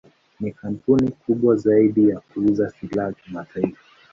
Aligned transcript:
Ni 0.39 0.51
kampuni 0.51 1.11
kubwa 1.11 1.55
zaidi 1.55 2.09
ya 2.09 2.19
kuuza 2.19 2.69
silaha 2.69 3.13
kimataifa. 3.13 3.81